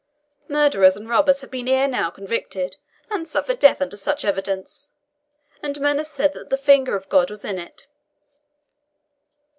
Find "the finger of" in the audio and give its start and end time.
6.49-7.07